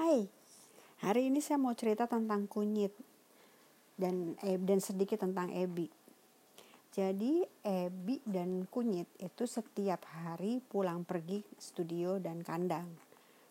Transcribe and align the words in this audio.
Hai, 0.00 0.24
hari 1.04 1.28
ini 1.28 1.44
saya 1.44 1.60
mau 1.60 1.76
cerita 1.76 2.08
tentang 2.08 2.48
kunyit 2.48 2.88
dan 4.00 4.32
eh, 4.40 4.56
dan 4.56 4.80
sedikit 4.80 5.20
tentang 5.20 5.52
Ebi. 5.52 5.92
Jadi 6.88 7.44
Ebi 7.60 8.16
dan 8.24 8.64
kunyit 8.64 9.04
itu 9.20 9.44
setiap 9.44 10.00
hari 10.08 10.64
pulang 10.64 11.04
pergi 11.04 11.44
studio 11.60 12.16
dan 12.16 12.40
kandang. 12.40 12.88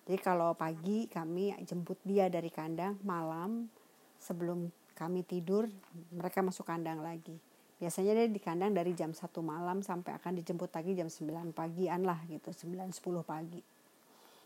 Jadi 0.10 0.18
kalau 0.26 0.58
pagi 0.58 1.06
kami 1.06 1.54
jemput 1.70 2.02
dia 2.02 2.34
dari 2.34 2.50
kandang, 2.50 2.98
malam 3.06 3.70
sebelum 4.18 4.74
kami 4.98 5.22
tidur 5.22 5.70
mereka 6.10 6.42
masuk 6.42 6.66
kandang 6.66 7.06
lagi. 7.06 7.38
Biasanya 7.78 8.26
dia 8.26 8.26
di 8.26 8.42
kandang 8.42 8.74
dari 8.74 8.98
jam 8.98 9.14
1 9.14 9.22
malam 9.46 9.86
sampai 9.86 10.18
akan 10.18 10.42
dijemput 10.42 10.74
lagi 10.74 10.98
jam 10.98 11.14
9 11.14 11.54
pagian 11.54 12.02
lah 12.02 12.18
gitu, 12.26 12.50
9 12.50 12.90
10 12.90 13.22
pagi. 13.22 13.62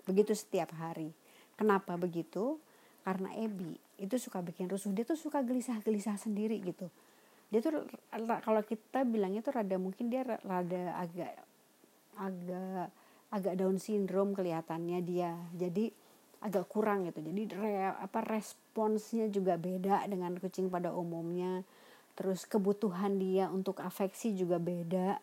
Begitu 0.04 0.35
setiap 0.35 0.75
hari 0.75 1.23
Kenapa 1.55 1.95
begitu? 1.99 2.57
Karena 3.03 3.30
Ebi 3.35 3.77
itu 3.99 4.16
suka 4.17 4.41
bikin 4.41 4.67
rusuh. 4.71 4.91
Dia 4.91 5.05
tuh 5.05 5.20
suka 5.20 5.44
gelisah-gelisah 5.45 6.17
sendiri 6.17 6.59
gitu. 6.63 6.89
Dia 7.53 7.61
tuh 7.61 7.85
kalau 8.41 8.61
kita 8.66 9.05
bilangnya 9.05 9.45
tuh 9.45 9.53
rada 9.53 9.77
mungkin 9.77 10.09
dia 10.09 10.25
rada 10.25 10.97
agak 10.97 11.34
agak 12.17 12.89
agak 13.34 13.53
Down 13.58 13.77
syndrome 13.77 14.34
kelihatannya 14.34 14.99
dia. 15.05 15.38
Jadi 15.53 15.94
agak 16.44 16.67
kurang 16.67 17.08
gitu. 17.08 17.23
Jadi 17.23 17.55
re, 17.55 17.95
apa 17.95 18.20
responsnya 18.25 19.31
juga 19.31 19.55
beda 19.55 20.03
dengan 20.09 20.35
kucing 20.38 20.67
pada 20.67 20.91
umumnya. 20.91 21.63
Terus 22.13 22.45
kebutuhan 22.45 23.17
dia 23.17 23.49
untuk 23.49 23.81
afeksi 23.81 24.38
juga 24.38 24.61
beda. 24.61 25.17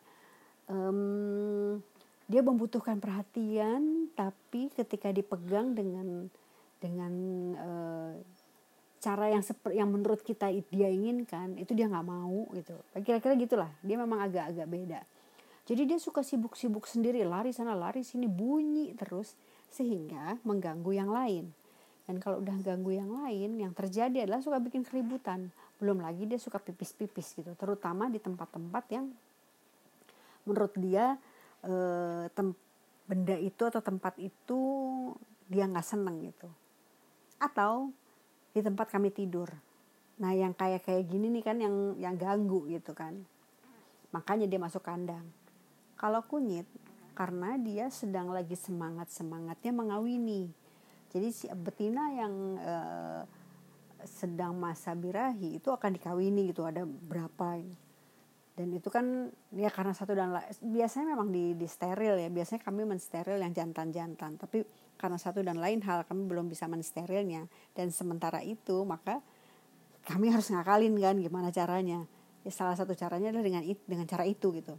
Um, 0.66 1.82
dia 2.30 2.46
membutuhkan 2.46 3.02
perhatian 3.02 4.06
tapi 4.14 4.70
ketika 4.70 5.10
dipegang 5.10 5.74
dengan 5.74 6.30
dengan 6.78 7.12
uh, 7.58 8.14
cara 9.02 9.34
yang 9.34 9.42
seperti 9.42 9.82
yang 9.82 9.90
menurut 9.90 10.22
kita 10.22 10.46
dia 10.70 10.86
inginkan 10.86 11.58
itu 11.58 11.74
dia 11.74 11.90
nggak 11.90 12.06
mau 12.06 12.46
gitu. 12.54 12.78
Kira-kira 13.02 13.34
gitulah. 13.34 13.70
Dia 13.82 13.98
memang 13.98 14.22
agak-agak 14.22 14.66
beda. 14.70 15.00
Jadi 15.66 15.82
dia 15.90 15.98
suka 15.98 16.22
sibuk-sibuk 16.22 16.86
sendiri 16.86 17.26
lari 17.26 17.50
sana 17.50 17.74
lari 17.74 18.06
sini 18.06 18.30
bunyi 18.30 18.94
terus 18.94 19.34
sehingga 19.72 20.38
mengganggu 20.46 20.92
yang 20.94 21.10
lain. 21.10 21.50
Dan 22.06 22.22
kalau 22.22 22.42
udah 22.42 22.58
ganggu 22.62 22.94
yang 22.94 23.10
lain 23.10 23.58
yang 23.58 23.74
terjadi 23.74 24.26
adalah 24.28 24.42
suka 24.42 24.62
bikin 24.62 24.86
keributan. 24.86 25.50
Belum 25.82 25.98
lagi 25.98 26.30
dia 26.30 26.38
suka 26.38 26.62
pipis-pipis 26.62 27.34
gitu 27.34 27.58
terutama 27.58 28.06
di 28.06 28.22
tempat-tempat 28.22 28.84
yang 28.94 29.10
menurut 30.44 30.72
dia 30.76 31.16
eh, 31.64 32.24
tem 32.32 32.52
benda 33.10 33.34
itu 33.34 33.62
atau 33.66 33.82
tempat 33.82 34.14
itu 34.22 34.60
dia 35.50 35.66
nggak 35.66 35.86
seneng 35.86 36.22
gitu. 36.30 36.48
Atau 37.42 37.90
di 38.54 38.60
tempat 38.62 38.90
kami 38.90 39.10
tidur. 39.10 39.50
Nah 40.20 40.36
yang 40.36 40.52
kayak 40.52 40.84
kayak 40.86 41.08
gini 41.08 41.32
nih 41.32 41.44
kan 41.44 41.56
yang 41.58 41.96
yang 41.98 42.14
ganggu 42.14 42.68
gitu 42.70 42.92
kan. 42.92 43.18
Makanya 44.14 44.46
dia 44.46 44.60
masuk 44.60 44.84
kandang. 44.84 45.26
Kalau 45.98 46.22
kunyit 46.24 46.66
karena 47.18 47.58
dia 47.60 47.92
sedang 47.92 48.32
lagi 48.32 48.56
semangat 48.56 49.12
semangatnya 49.12 49.72
mengawini. 49.74 50.48
Jadi 51.10 51.28
si 51.34 51.46
betina 51.50 52.14
yang 52.14 52.34
eh, 52.56 53.22
sedang 54.06 54.56
masa 54.56 54.96
birahi 54.96 55.60
itu 55.60 55.68
akan 55.68 55.96
dikawini 55.98 56.52
gitu 56.52 56.64
ada 56.64 56.86
berapa 56.86 57.60
dan 58.60 58.76
itu 58.76 58.92
kan 58.92 59.32
ya 59.56 59.72
karena 59.72 59.96
satu 59.96 60.12
dan 60.12 60.36
lain 60.36 60.44
biasanya 60.60 61.16
memang 61.16 61.32
di, 61.32 61.56
di 61.56 61.64
steril 61.64 62.20
ya. 62.20 62.28
Biasanya 62.28 62.60
kami 62.60 62.84
mensteril 62.84 63.40
yang 63.40 63.56
jantan-jantan. 63.56 64.36
Tapi 64.36 64.68
karena 65.00 65.16
satu 65.16 65.40
dan 65.40 65.56
lain 65.56 65.80
hal 65.80 66.04
kami 66.04 66.28
belum 66.28 66.52
bisa 66.52 66.68
mensterilnya. 66.68 67.48
Dan 67.72 67.88
sementara 67.88 68.44
itu 68.44 68.84
maka 68.84 69.24
kami 70.04 70.28
harus 70.28 70.52
ngakalin 70.52 70.92
kan 71.00 71.16
gimana 71.16 71.48
caranya. 71.48 72.04
Ya 72.44 72.52
salah 72.52 72.76
satu 72.76 72.92
caranya 72.92 73.32
adalah 73.32 73.48
dengan 73.48 73.64
dengan 73.64 74.04
cara 74.04 74.28
itu 74.28 74.52
gitu. 74.52 74.76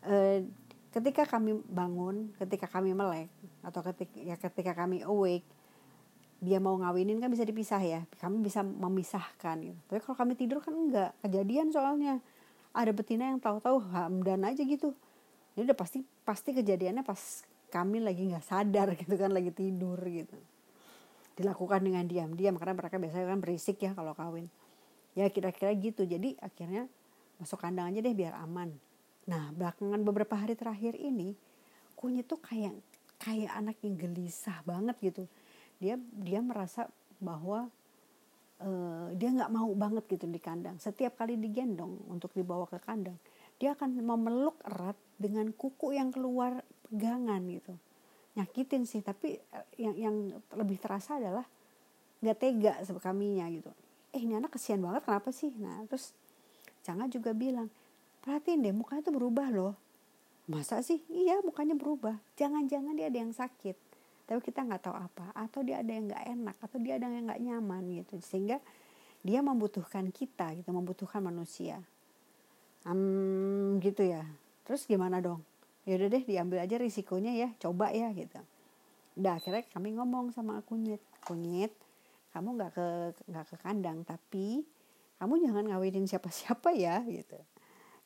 E, 0.00 0.48
ketika 0.96 1.28
kami 1.28 1.60
bangun 1.68 2.32
ketika 2.40 2.64
kami 2.64 2.96
melek 2.96 3.28
atau 3.60 3.84
ketika 3.92 4.16
ya 4.16 4.40
ketika 4.40 4.72
kami 4.72 5.04
awake 5.04 5.44
dia 6.40 6.56
mau 6.64 6.80
ngawinin 6.80 7.20
kan 7.20 7.28
bisa 7.28 7.44
dipisah 7.44 7.84
ya. 7.84 8.00
Kami 8.16 8.40
bisa 8.40 8.64
memisahkan 8.64 9.60
gitu. 9.60 9.80
Tapi 9.84 10.00
kalau 10.00 10.16
kami 10.16 10.32
tidur 10.32 10.64
kan 10.64 10.72
enggak. 10.72 11.12
Kejadian 11.20 11.68
soalnya 11.76 12.24
ada 12.76 12.92
betina 12.92 13.32
yang 13.32 13.40
tahu-tahu 13.40 13.80
hamdan 13.88 14.44
aja 14.44 14.60
gitu. 14.60 14.92
Ini 15.56 15.64
udah 15.64 15.76
pasti 15.76 16.04
pasti 16.28 16.52
kejadiannya 16.52 17.00
pas 17.00 17.40
kami 17.72 18.04
lagi 18.04 18.28
nggak 18.28 18.44
sadar 18.44 18.92
gitu 19.00 19.16
kan 19.16 19.32
lagi 19.32 19.48
tidur 19.50 19.96
gitu. 20.04 20.36
Dilakukan 21.36 21.80
dengan 21.80 22.04
diam-diam 22.04 22.60
karena 22.60 22.76
mereka 22.76 23.00
biasanya 23.00 23.26
kan 23.32 23.40
berisik 23.40 23.80
ya 23.80 23.96
kalau 23.96 24.12
kawin. 24.12 24.52
Ya 25.16 25.32
kira-kira 25.32 25.72
gitu. 25.72 26.04
Jadi 26.04 26.36
akhirnya 26.36 26.84
masuk 27.40 27.56
kandang 27.60 27.88
aja 27.88 28.04
deh 28.04 28.12
biar 28.12 28.36
aman. 28.36 28.76
Nah 29.24 29.48
belakangan 29.56 30.00
beberapa 30.04 30.36
hari 30.36 30.52
terakhir 30.52 30.92
ini 31.00 31.32
kunyit 31.96 32.28
tuh 32.28 32.40
kayak 32.40 32.76
kayak 33.16 33.48
anak 33.56 33.80
yang 33.80 33.96
gelisah 33.96 34.60
banget 34.68 34.96
gitu. 35.00 35.24
Dia 35.80 35.96
dia 36.20 36.44
merasa 36.44 36.92
bahwa 37.16 37.72
uh, 38.62 39.12
dia 39.16 39.28
nggak 39.32 39.52
mau 39.52 39.68
banget 39.76 40.04
gitu 40.08 40.28
di 40.28 40.40
kandang. 40.40 40.76
Setiap 40.80 41.18
kali 41.20 41.36
digendong 41.36 42.08
untuk 42.08 42.32
dibawa 42.32 42.64
ke 42.68 42.80
kandang, 42.80 43.16
dia 43.60 43.72
akan 43.76 44.00
memeluk 44.00 44.56
erat 44.64 44.96
dengan 45.16 45.50
kuku 45.52 45.96
yang 45.96 46.12
keluar 46.12 46.60
pegangan 46.88 47.42
gitu. 47.48 47.74
Nyakitin 48.36 48.84
sih, 48.84 49.00
tapi 49.00 49.40
eh, 49.40 49.66
yang 49.80 49.96
yang 49.96 50.16
lebih 50.52 50.76
terasa 50.76 51.16
adalah 51.16 51.44
nggak 52.20 52.36
tega 52.36 52.72
kaminya 53.00 53.48
gitu. 53.48 53.72
Eh 54.12 54.20
ini 54.24 54.36
anak 54.36 54.56
kesian 54.56 54.80
banget 54.80 55.04
kenapa 55.04 55.32
sih? 55.32 55.52
Nah 55.56 55.84
terus 55.88 56.12
jangan 56.84 57.08
juga 57.08 57.32
bilang, 57.32 57.72
perhatiin 58.24 58.60
deh 58.64 58.76
mukanya 58.76 59.02
tuh 59.04 59.16
berubah 59.16 59.48
loh. 59.52 59.74
Masa 60.46 60.78
sih? 60.84 61.02
Iya 61.10 61.42
mukanya 61.42 61.74
berubah. 61.74 62.20
Jangan-jangan 62.38 62.94
dia 62.94 63.10
ada 63.10 63.18
yang 63.18 63.34
sakit 63.34 63.74
tapi 64.26 64.42
kita 64.42 64.66
nggak 64.66 64.82
tahu 64.90 64.96
apa. 64.98 65.30
Atau 65.38 65.62
dia 65.62 65.80
ada 65.80 65.90
yang 65.90 66.10
nggak 66.10 66.24
enak 66.26 66.56
atau 66.58 66.78
dia 66.82 66.98
ada 66.98 67.06
yang 67.06 67.30
nggak 67.30 67.42
nyaman 67.42 67.82
gitu. 68.02 68.18
Sehingga 68.18 68.58
dia 69.22 69.40
membutuhkan 69.40 70.10
kita 70.10 70.52
gitu 70.58 70.70
membutuhkan 70.74 71.22
manusia. 71.22 71.78
Um, 72.82 73.78
gitu 73.78 74.02
ya. 74.02 74.26
Terus 74.66 74.86
gimana 74.86 75.22
dong? 75.22 75.42
Ya 75.86 75.94
udah 75.94 76.10
deh 76.10 76.22
diambil 76.26 76.58
aja 76.66 76.76
risikonya 76.76 77.32
ya. 77.38 77.48
Coba 77.62 77.94
ya 77.94 78.10
gitu. 78.10 78.38
Udah 79.14 79.38
akhirnya 79.38 79.62
kami 79.70 79.94
ngomong 79.94 80.34
sama 80.34 80.58
kunyit. 80.66 81.00
Kunyit 81.22 81.70
kamu 82.36 82.52
nggak 82.60 82.72
ke 82.76 82.86
nggak 83.32 83.46
ke 83.48 83.56
kandang 83.64 84.04
tapi 84.04 84.60
kamu 85.16 85.40
jangan 85.40 85.64
ngawinin 85.72 86.04
siapa-siapa 86.04 86.76
ya 86.76 87.00
gitu. 87.06 87.38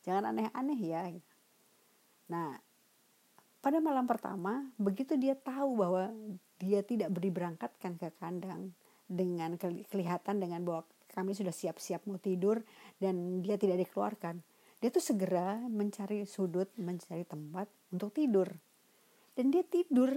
Jangan 0.07 0.31
aneh-aneh 0.31 0.81
ya 0.81 1.03
gitu. 1.11 1.33
nah 2.31 2.55
pada 3.61 3.77
malam 3.77 4.09
pertama, 4.09 4.65
begitu 4.81 5.21
dia 5.21 5.37
tahu 5.37 5.85
bahwa 5.85 6.09
dia 6.57 6.81
tidak 6.81 7.13
diberangkatkan 7.13 8.01
ke 8.01 8.09
kandang 8.17 8.73
dengan 9.05 9.61
kelihatan 9.89 10.41
dengan 10.41 10.65
bahwa 10.65 10.83
kami 11.13 11.37
sudah 11.37 11.53
siap-siap 11.53 12.09
mau 12.09 12.17
tidur 12.17 12.65
dan 12.97 13.45
dia 13.45 13.61
tidak 13.61 13.85
dikeluarkan. 13.85 14.41
Dia 14.81 14.89
tuh 14.89 15.05
segera 15.05 15.61
mencari 15.69 16.25
sudut, 16.25 16.73
mencari 16.81 17.29
tempat 17.29 17.69
untuk 17.93 18.17
tidur. 18.17 18.49
Dan 19.37 19.53
dia 19.53 19.61
tidur 19.61 20.17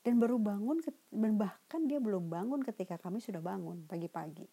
dan 0.00 0.16
baru 0.16 0.40
bangun 0.40 0.80
bahkan 1.36 1.84
dia 1.84 2.00
belum 2.00 2.32
bangun 2.32 2.64
ketika 2.64 2.96
kami 2.96 3.20
sudah 3.20 3.44
bangun 3.44 3.84
pagi-pagi. 3.84 4.48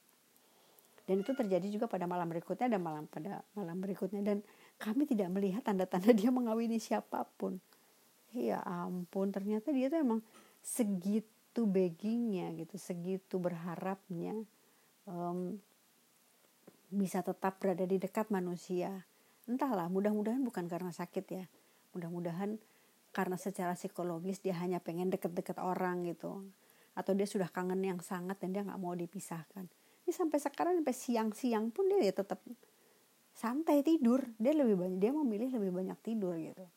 Dan 1.07 1.23
itu 1.23 1.31
terjadi 1.31 1.63
juga 1.71 1.87
pada 1.87 2.03
malam 2.03 2.27
berikutnya 2.27 2.67
dan 2.67 2.83
malam 2.83 3.07
pada 3.07 3.39
malam 3.55 3.79
berikutnya 3.79 4.19
dan 4.19 4.43
kami 4.75 5.07
tidak 5.07 5.31
melihat 5.31 5.63
tanda-tanda 5.63 6.11
dia 6.19 6.27
mengawini 6.27 6.83
siapa 6.83 7.23
pun 7.39 7.55
ya 8.35 8.59
ampun 8.63 9.31
ternyata 9.31 9.71
dia 9.71 9.87
tuh 9.87 9.99
emang 10.03 10.19
segitu 10.59 11.63
beggingnya 11.63 12.51
gitu 12.59 12.75
segitu 12.75 13.39
berharapnya 13.39 14.35
um, 15.07 15.55
bisa 16.91 17.23
tetap 17.23 17.59
berada 17.59 17.83
di 17.83 17.99
dekat 17.99 18.31
manusia. 18.31 19.07
Entahlah 19.47 19.87
mudah-mudahan 19.87 20.43
bukan 20.43 20.67
karena 20.67 20.91
sakit 20.91 21.25
ya. 21.27 21.45
Mudah-mudahan 21.95 22.59
karena 23.15 23.35
secara 23.39 23.73
psikologis 23.75 24.43
dia 24.43 24.55
hanya 24.59 24.83
pengen 24.83 25.11
deket-deket 25.11 25.59
orang 25.59 26.07
gitu. 26.07 26.47
Atau 26.95 27.15
dia 27.15 27.27
sudah 27.27 27.47
kangen 27.51 27.79
yang 27.83 27.99
sangat 28.03 28.39
dan 28.39 28.55
dia 28.55 28.63
nggak 28.63 28.79
mau 28.79 28.95
dipisahkan. 28.95 29.67
Ini 30.07 30.11
sampai 30.15 30.39
sekarang 30.39 30.79
sampai 30.79 30.95
siang-siang 30.95 31.71
pun 31.71 31.91
dia 31.91 31.99
ya 32.11 32.13
tetap 32.15 32.39
santai 33.35 33.83
tidur. 33.83 34.23
Dia 34.39 34.55
lebih 34.55 34.79
banyak 34.79 34.99
dia 34.99 35.11
memilih 35.11 35.59
lebih 35.59 35.71
banyak 35.75 35.99
tidur 36.03 36.35
gitu 36.39 36.67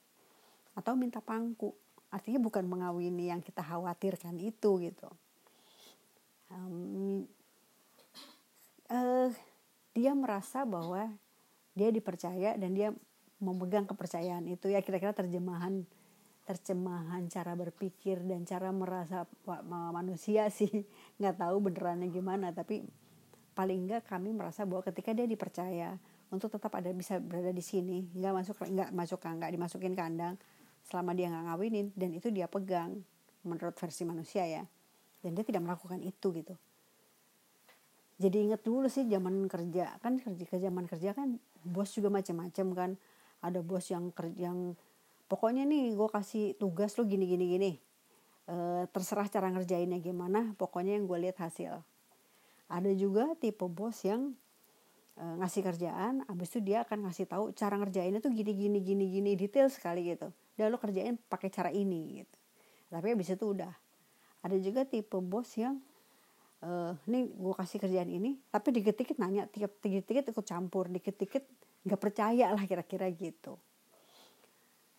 atau 0.81 0.97
minta 0.97 1.21
pangku. 1.21 1.77
Artinya 2.11 2.41
bukan 2.41 2.65
mengawini 2.67 3.29
yang 3.29 3.44
kita 3.44 3.61
khawatirkan 3.61 4.41
itu 4.41 4.81
gitu. 4.81 5.09
Um, 6.50 7.29
uh, 8.91 9.31
dia 9.94 10.17
merasa 10.17 10.67
bahwa 10.67 11.12
dia 11.77 11.93
dipercaya 11.94 12.59
dan 12.59 12.75
dia 12.75 12.91
memegang 13.38 13.87
kepercayaan 13.87 14.49
itu. 14.49 14.73
Ya 14.73 14.81
kira-kira 14.82 15.12
terjemahan 15.12 15.85
terjemahan 16.49 17.31
cara 17.31 17.55
berpikir 17.55 18.26
dan 18.26 18.43
cara 18.43 18.75
merasa 18.75 19.23
manusia 19.94 20.50
sih 20.50 20.83
nggak 21.23 21.38
tahu 21.38 21.71
benerannya 21.71 22.11
gimana. 22.11 22.50
Tapi 22.50 22.83
paling 23.55 23.87
enggak 23.87 24.09
kami 24.11 24.35
merasa 24.35 24.67
bahwa 24.67 24.83
ketika 24.83 25.15
dia 25.15 25.31
dipercaya 25.31 25.94
untuk 26.31 26.50
tetap 26.55 26.71
ada 26.79 26.91
bisa 26.94 27.19
berada 27.19 27.50
di 27.50 27.62
sini 27.62 28.06
nggak 28.15 28.33
masuk 28.35 28.56
nggak 28.62 28.91
masuk 28.94 29.19
nggak 29.19 29.50
dimasukin 29.50 29.94
kandang 29.99 30.38
selama 30.91 31.15
dia 31.15 31.31
nggak 31.31 31.45
ngawinin 31.47 31.87
dan 31.95 32.11
itu 32.11 32.35
dia 32.35 32.51
pegang 32.51 32.99
menurut 33.47 33.79
versi 33.79 34.03
manusia 34.03 34.43
ya. 34.45 34.67
Dan 35.23 35.39
dia 35.39 35.47
tidak 35.47 35.63
melakukan 35.63 36.03
itu 36.03 36.29
gitu. 36.35 36.55
Jadi 38.21 38.37
inget 38.51 38.61
dulu 38.61 38.91
sih 38.91 39.09
zaman 39.09 39.49
kerja. 39.49 39.97
Kan 40.05 40.21
kerja 40.21 40.45
ke 40.45 40.61
zaman 40.61 40.85
kerja 40.85 41.17
kan 41.17 41.41
bos 41.65 41.95
juga 41.95 42.13
macam-macam 42.13 42.67
kan. 42.77 42.91
Ada 43.41 43.65
bos 43.65 43.89
yang 43.89 44.13
kerja 44.13 44.53
yang 44.53 44.77
pokoknya 45.31 45.65
nih 45.65 45.97
gue 45.97 46.09
kasih 46.11 46.45
tugas 46.61 46.99
lo 47.01 47.09
gini 47.09 47.25
gini 47.25 47.47
gini. 47.57 47.73
E, 48.45 48.85
terserah 48.93 49.31
cara 49.31 49.49
ngerjainnya 49.49 50.03
gimana 50.05 50.53
pokoknya 50.61 51.01
yang 51.01 51.09
gue 51.09 51.19
lihat 51.31 51.41
hasil. 51.41 51.81
Ada 52.69 52.93
juga 52.93 53.33
tipe 53.41 53.65
bos 53.65 53.97
yang 54.05 54.37
ngasih 55.21 55.61
kerjaan 55.61 56.25
abis 56.33 56.57
itu 56.57 56.61
dia 56.65 56.83
akan 56.83 57.05
ngasih 57.05 57.29
tahu 57.29 57.45
cara 57.53 57.77
ngerjainnya 57.77 58.25
tuh 58.25 58.33
gini 58.33 58.57
gini 58.57 58.79
gini 58.81 59.05
gini 59.13 59.31
detail 59.37 59.69
sekali 59.69 60.09
gitu. 60.09 60.33
Dan 60.57 60.73
lo 60.73 60.81
kerjain 60.81 61.17
pakai 61.17 61.49
cara 61.53 61.69
ini 61.69 62.25
gitu. 62.25 62.37
Tapi 62.89 63.13
abis 63.13 63.37
itu 63.37 63.45
udah. 63.45 63.73
Ada 64.41 64.57
juga 64.57 64.89
tipe 64.89 65.21
bos 65.21 65.53
yang 65.61 65.77
uh, 66.65 66.93
ini 67.09 67.29
gue 67.29 67.55
kasih 67.57 67.79
kerjaan 67.81 68.09
ini 68.09 68.41
tapi 68.49 68.73
dikit-dikit 68.73 69.17
nanya 69.21 69.45
tiap 69.49 69.81
dikit-dikit 69.81 70.33
ikut 70.33 70.45
campur 70.45 70.89
dikit-dikit 70.89 71.45
nggak 71.85 72.01
percaya 72.01 72.53
lah 72.53 72.65
kira-kira 72.65 73.09
gitu. 73.13 73.57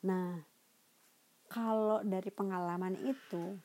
Nah 0.06 0.42
kalau 1.50 2.02
dari 2.02 2.30
pengalaman 2.34 2.98
itu 3.02 3.58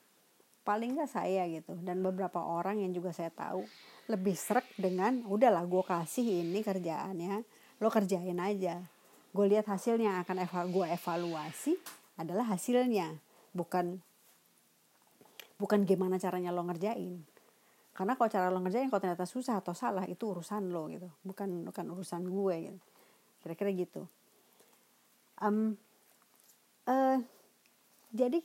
paling 0.67 0.99
nggak 0.99 1.07
saya 1.07 1.47
gitu. 1.47 1.79
Dan 1.79 2.03
beberapa 2.03 2.43
orang 2.43 2.83
yang 2.83 2.91
juga 2.91 3.15
saya 3.15 3.31
tahu 3.31 3.63
lebih 4.11 4.35
serak 4.35 4.67
dengan 4.75 5.23
udahlah 5.23 5.63
gue 5.63 5.83
kasih 5.87 6.43
ini 6.43 6.59
kerjaannya 6.59 7.47
lo 7.79 7.87
kerjain 7.87 8.35
aja. 8.35 8.83
Gue 9.31 9.47
lihat 9.47 9.71
hasilnya 9.71 10.19
akan 10.27 10.43
eval 10.43 10.67
gue 10.67 10.85
evaluasi 10.91 11.73
adalah 12.19 12.51
hasilnya 12.51 13.15
bukan 13.55 14.03
bukan 15.55 15.87
gimana 15.87 16.19
caranya 16.19 16.51
lo 16.51 16.67
ngerjain. 16.67 17.23
Karena 17.95 18.13
kalau 18.19 18.29
cara 18.29 18.51
lo 18.51 18.59
ngerjain 18.59 18.91
kalau 18.91 19.01
ternyata 19.01 19.25
susah 19.25 19.63
atau 19.63 19.71
salah 19.71 20.03
itu 20.03 20.27
urusan 20.27 20.67
lo 20.67 20.91
gitu. 20.91 21.07
Bukan 21.23 21.71
bukan 21.71 21.85
urusan 21.95 22.27
gue 22.27 22.55
gitu. 22.67 22.79
Kira-kira 23.41 23.71
gitu. 23.71 24.03
Um, 25.37 25.77
uh, 26.89 27.21
jadi 28.09 28.41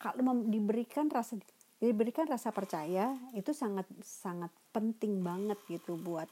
kalau 0.00 0.34
diberikan 0.48 1.12
rasa 1.12 1.36
diberikan 1.80 2.24
rasa 2.28 2.50
percaya 2.52 3.16
itu 3.36 3.52
sangat 3.52 3.84
sangat 4.00 4.52
penting 4.72 5.20
banget 5.20 5.56
gitu 5.68 5.96
buat 6.00 6.28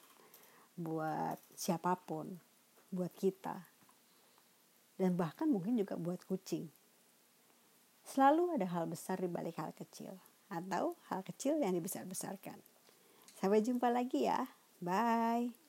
buat 0.76 1.36
siapa 1.52 1.96
pun 2.04 2.32
buat 2.88 3.12
kita 3.16 3.56
dan 4.98 5.14
bahkan 5.14 5.48
mungkin 5.48 5.76
juga 5.76 5.94
buat 5.94 6.20
kucing 6.24 6.68
selalu 8.08 8.56
ada 8.56 8.66
hal 8.68 8.88
besar 8.88 9.20
di 9.20 9.28
balik 9.28 9.60
hal 9.60 9.76
kecil 9.76 10.16
atau 10.48 10.96
hal 11.12 11.20
kecil 11.24 11.60
yang 11.60 11.76
dibesar-besarkan. 11.76 12.56
Sampai 13.36 13.62
jumpa 13.62 13.92
lagi 13.92 14.26
ya. 14.26 14.48
Bye. 14.80 15.67